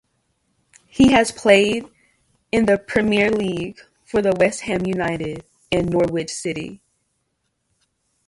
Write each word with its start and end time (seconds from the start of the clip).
He 0.87 1.11
has 1.11 1.31
played 1.31 1.85
in 2.51 2.65
the 2.65 2.79
Premier 2.79 3.29
League 3.29 3.77
for 4.03 4.19
West 4.39 4.61
Ham 4.61 4.87
United 4.87 5.45
and 5.71 5.91
Norwich 5.91 6.31
City. 6.31 6.81